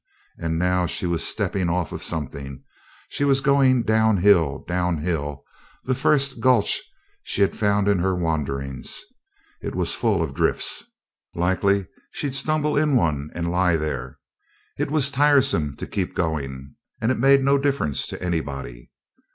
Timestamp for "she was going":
3.09-3.83